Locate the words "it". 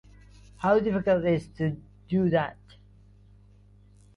1.25-1.33